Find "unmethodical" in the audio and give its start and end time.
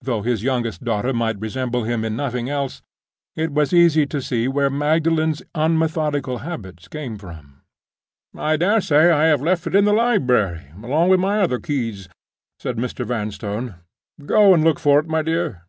5.54-6.38